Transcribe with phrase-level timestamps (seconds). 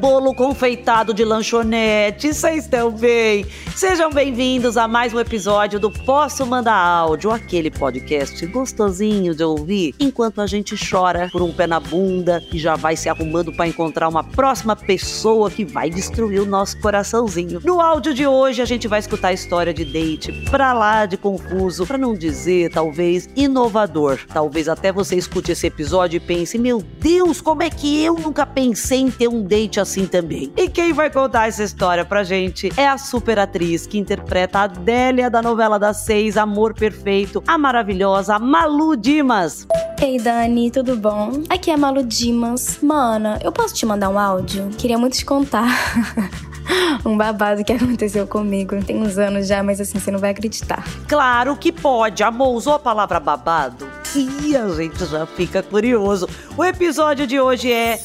[0.00, 3.44] Bolo confeitado de lanchonete, vocês estão bem?
[3.76, 9.94] Sejam bem-vindos a mais um episódio do Posso Mandar Áudio, aquele podcast gostosinho de ouvir
[10.00, 13.68] enquanto a gente chora por um pé na bunda e já vai se arrumando para
[13.68, 17.60] encontrar uma próxima pessoa que vai destruir o nosso coraçãozinho.
[17.62, 21.18] No áudio de hoje a gente vai escutar a história de date pra lá de
[21.18, 24.18] confuso, para não dizer talvez inovador.
[24.32, 28.46] Talvez até você escute esse episódio e pense: meu Deus, como é que eu nunca
[28.46, 30.52] pensei em ter um date assim também?
[30.56, 34.62] E quem vai contar essa história pra gente é a super atriz que interpreta a
[34.62, 39.66] Adélia da novela das seis, Amor Perfeito, a maravilhosa Malu Dimas.
[40.00, 41.42] Ei, Dani, tudo bom?
[41.48, 42.78] Aqui é a Malu Dimas.
[42.80, 44.68] Mana, eu posso te mandar um áudio?
[44.78, 45.66] Queria muito te contar.
[47.04, 48.82] um babado que aconteceu comigo.
[48.84, 50.84] Tem uns anos já, mas assim, você não vai acreditar.
[51.08, 52.22] Claro que pode.
[52.22, 53.86] Amor, usou a palavra babado?
[54.14, 56.28] E a gente já fica curioso.
[56.56, 57.98] O episódio de hoje é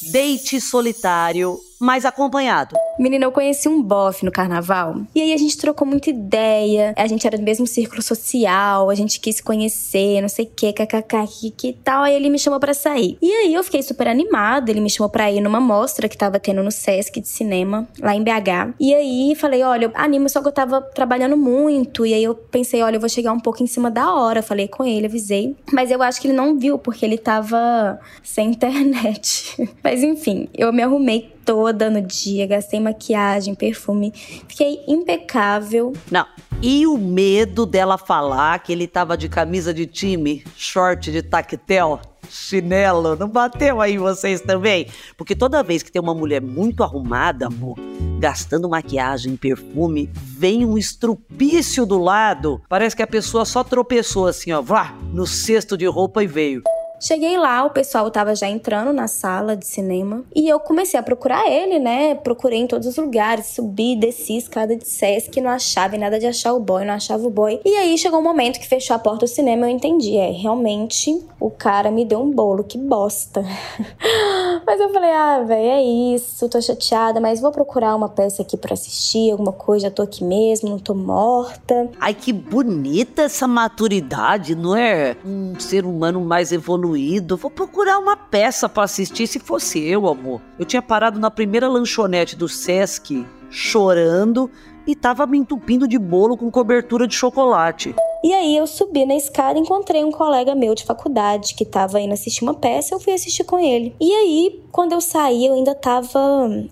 [0.00, 2.76] Date Solitário mais acompanhado.
[2.98, 5.02] Menina, eu conheci um bofe no carnaval.
[5.14, 6.94] E aí a gente trocou muita ideia.
[6.96, 10.50] A gente era do mesmo círculo social, a gente quis se conhecer, não sei o
[10.50, 12.04] que, kkk, que, tal.
[12.04, 13.18] Aí ele me chamou para sair.
[13.20, 14.70] E aí eu fiquei super animada.
[14.70, 18.14] Ele me chamou pra ir numa mostra que tava tendo no Sesc de cinema, lá
[18.14, 18.74] em BH.
[18.80, 22.06] E aí falei: olha, eu animo, só que eu tava trabalhando muito.
[22.06, 24.42] E aí eu pensei: olha, eu vou chegar um pouco em cima da hora.
[24.42, 25.54] Falei com ele, avisei.
[25.72, 29.70] Mas eu acho que ele não viu, porque ele tava sem internet.
[29.82, 35.92] Mas enfim, eu me arrumei toda no dia, gastei maquiagem, perfume, fiquei impecável.
[36.10, 36.26] Não.
[36.60, 42.00] E o medo dela falar que ele tava de camisa de time, short de tactel,
[42.28, 44.88] chinelo, não bateu aí vocês também?
[45.16, 47.76] Porque toda vez que tem uma mulher muito arrumada, amor,
[48.18, 52.60] gastando maquiagem, perfume, vem um estrupício do lado.
[52.68, 56.62] Parece que a pessoa só tropeçou assim, ó, vá, no cesto de roupa e veio.
[57.00, 61.02] Cheguei lá, o pessoal tava já entrando na sala de cinema e eu comecei a
[61.02, 62.14] procurar ele, né?
[62.14, 66.26] Procurei em todos os lugares, subi, desci escada de Sesc, não achava e nada de
[66.26, 67.60] achar o boy, não achava o boy.
[67.64, 71.22] E aí chegou um momento que fechou a porta do cinema, eu entendi, é, realmente
[71.38, 73.44] o cara me deu um bolo, que bosta.
[74.66, 75.82] mas eu falei, ah, velho, é
[76.14, 80.02] isso, tô chateada, mas vou procurar uma peça aqui para assistir, alguma coisa, já tô
[80.02, 81.88] aqui mesmo, não tô morta.
[82.00, 85.16] Ai, que bonita essa maturidade, não é?
[85.24, 86.66] Um ser humano mais evoluído
[86.96, 87.36] evoluído.
[87.36, 90.40] Vou procurar uma peça para assistir se fosse eu, amor.
[90.58, 94.50] Eu tinha parado na primeira lanchonete do Sesc, chorando,
[94.86, 97.94] e tava me entupindo de bolo com cobertura de chocolate.
[98.26, 102.12] E aí eu subi na escada encontrei um colega meu de faculdade que tava indo
[102.12, 103.94] assistir uma peça, eu fui assistir com ele.
[104.00, 106.18] E aí, quando eu saí, eu ainda tava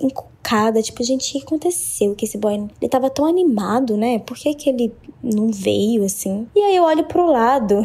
[0.00, 2.14] encucada, tipo, gente, o que aconteceu?
[2.14, 4.18] Que esse boy, ele tava tão animado, né?
[4.20, 6.48] Por que que ele não veio assim?
[6.56, 7.82] E aí eu olho pro lado.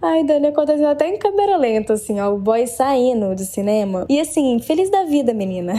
[0.00, 4.06] Ai, Dani, aconteceu até em câmera lenta, assim, ó, o boy saindo do cinema.
[4.08, 5.74] E assim, feliz da vida, menina.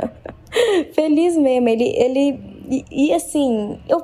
[0.96, 1.68] feliz mesmo.
[1.68, 2.55] Ele, ele
[2.90, 4.02] e, assim, eu,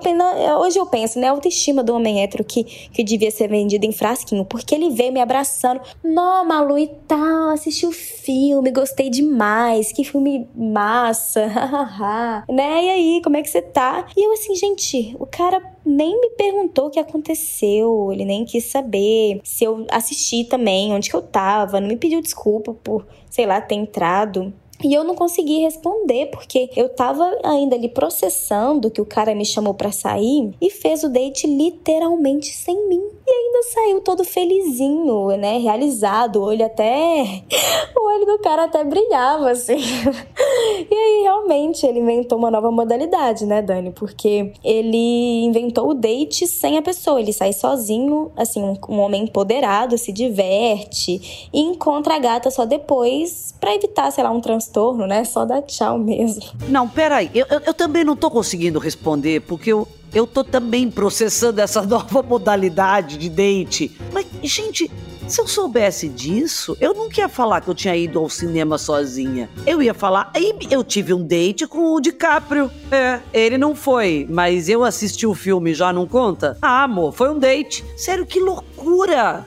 [0.60, 1.28] hoje eu penso, né?
[1.28, 5.12] A autoestima do homem hétero que, que devia ser vendido em frasquinho, porque ele veio
[5.12, 5.80] me abraçando.
[6.02, 11.46] Nó, Malu e tal, assisti o filme, gostei demais, que filme massa,
[12.48, 12.84] né?
[12.84, 14.06] E aí, como é que você tá?
[14.16, 18.64] E eu assim, gente, o cara nem me perguntou o que aconteceu, ele nem quis
[18.64, 23.46] saber se eu assisti também, onde que eu tava, não me pediu desculpa por, sei
[23.46, 24.52] lá, ter entrado
[24.84, 29.44] e eu não consegui responder porque eu tava ainda ali processando que o cara me
[29.44, 33.02] chamou para sair e fez o date literalmente sem mim.
[33.26, 35.58] E ainda saiu todo felizinho, né?
[35.58, 36.36] Realizado.
[36.36, 37.42] O olho até.
[37.94, 39.76] O olho do cara até brilhava, assim.
[40.90, 43.90] E aí, realmente, ele inventou uma nova modalidade, né, Dani?
[43.90, 47.20] Porque ele inventou o date sem a pessoa.
[47.20, 53.54] Ele sai sozinho, assim, um, homem empoderado, se diverte e encontra a gata só depois
[53.60, 55.24] para evitar, sei lá, um transtorno, né?
[55.24, 56.42] Só dar tchau mesmo.
[56.68, 57.30] Não, peraí.
[57.34, 61.80] Eu, eu, eu também não tô conseguindo responder porque eu eu tô também processando essa
[61.86, 63.90] nova modalidade de date.
[64.12, 64.90] Mas, gente,
[65.28, 69.48] se eu soubesse disso, eu não ia falar que eu tinha ido ao cinema sozinha.
[69.66, 72.70] Eu ia falar, aí eu tive um date com o DiCaprio.
[72.90, 76.56] É, ele não foi, mas eu assisti o filme, já não conta?
[76.60, 77.84] Ah, amor, foi um date.
[77.96, 79.46] Sério, que loucura!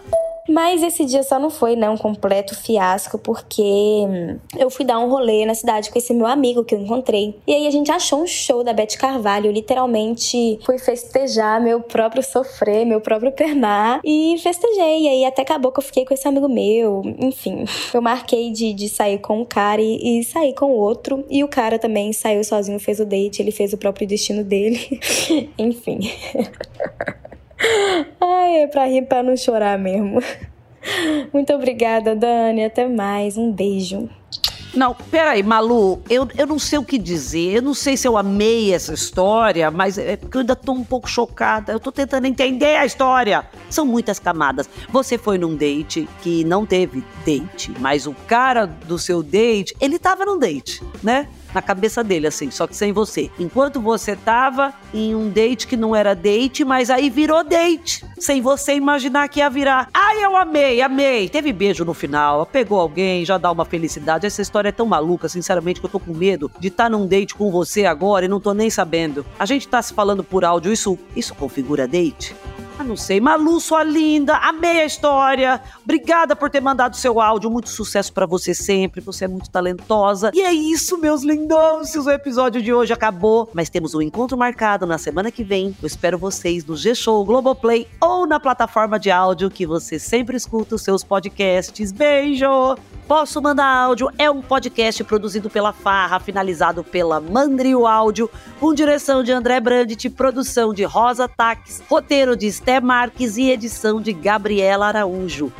[0.55, 3.61] Mas esse dia só não foi, né, um completo fiasco, porque
[4.57, 7.37] eu fui dar um rolê na cidade com esse meu amigo que eu encontrei.
[7.45, 9.47] E aí a gente achou um show da Beth Carvalho.
[9.47, 13.99] Eu literalmente fui festejar meu próprio sofrer, meu próprio pernar.
[14.01, 15.01] E festejei.
[15.01, 17.01] E aí até acabou que eu fiquei com esse amigo meu.
[17.19, 21.25] Enfim, eu marquei de, de sair com um cara e, e sair com o outro.
[21.29, 25.01] E o cara também saiu sozinho, fez o date, ele fez o próprio destino dele.
[25.59, 25.99] Enfim.
[28.21, 30.21] Ai, é pra rir pra não chorar mesmo.
[31.33, 32.65] Muito obrigada, Dani.
[32.65, 33.37] Até mais.
[33.37, 34.09] Um beijo.
[34.75, 37.55] Não, peraí, Malu, eu, eu não sei o que dizer.
[37.55, 40.83] Eu não sei se eu amei essa história, mas é porque eu ainda tô um
[40.83, 41.71] pouco chocada.
[41.71, 43.47] Eu tô tentando entender a história.
[43.69, 44.69] São muitas camadas.
[44.89, 49.97] Você foi num date que não teve date, mas o cara do seu date, ele
[49.97, 51.29] tava num date, né?
[51.55, 53.31] Na cabeça dele, assim, só que sem você.
[53.39, 58.41] Enquanto você tava em um date que não era date, mas aí virou date, sem
[58.41, 59.89] você imaginar que ia virar.
[59.93, 61.29] Ai, eu amei, amei.
[61.29, 64.25] Teve beijo no final, pegou alguém, já dá uma felicidade.
[64.25, 67.07] Essa história é tão maluca, sinceramente, que eu tô com medo de estar tá num
[67.07, 69.25] date com você agora e não tô nem sabendo.
[69.39, 72.35] A gente tá se falando por áudio, isso, isso configura date?
[72.77, 73.21] Ah, não sei.
[73.21, 75.61] Malu, sua linda, amei a história.
[75.83, 77.49] Obrigada por ter mandado seu áudio.
[77.49, 78.99] Muito sucesso para você sempre.
[78.99, 80.31] Você é muito talentosa.
[80.33, 81.95] E é isso, meus lindões.
[81.95, 85.75] O episódio de hoje acabou, mas temos um encontro marcado na semana que vem.
[85.81, 90.75] Eu espero vocês no G-Show, Globoplay ou na plataforma de áudio que você sempre escuta
[90.75, 91.93] os seus podcasts.
[91.93, 92.75] Beijo!
[93.07, 98.27] Posso Mandar Áudio é um podcast produzido pela Farra, finalizado pela Mandrio Áudio,
[98.59, 104.01] com direção de André Brandt, produção de Rosa Taques, roteiro de Esté Marques e edição
[104.01, 105.53] de Gabriela Araújo.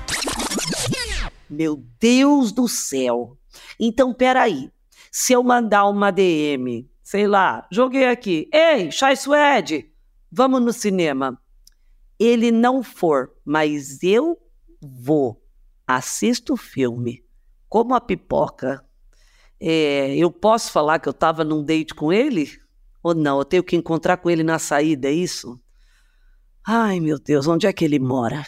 [1.48, 3.38] Meu Deus do céu!
[3.80, 4.72] Então, peraí.
[5.12, 8.50] Se eu mandar uma DM, sei lá, joguei aqui.
[8.52, 9.88] Ei, Chai Suede,
[10.32, 11.40] vamos no cinema.
[12.18, 14.36] Ele não for, mas eu
[14.82, 15.40] vou.
[15.86, 17.24] Assisto o filme
[17.70, 18.84] como a pipoca.
[19.60, 22.50] É, eu posso falar que eu estava num date com ele?
[23.04, 23.38] Ou não?
[23.38, 25.62] Eu tenho que encontrar com ele na saída, é isso?
[26.68, 28.44] Ai, meu Deus, onde é que ele mora?